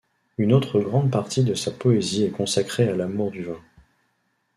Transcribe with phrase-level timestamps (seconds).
[0.39, 3.61] Une autre grande partie de sa poésie est consacrée à l'amour du vin.